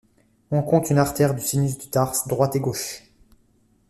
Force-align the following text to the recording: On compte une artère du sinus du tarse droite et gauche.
On 0.49 0.63
compte 0.63 0.89
une 0.89 0.97
artère 0.97 1.35
du 1.35 1.41
sinus 1.41 1.77
du 1.77 1.91
tarse 1.91 2.27
droite 2.27 2.55
et 2.55 2.59
gauche. 2.59 3.03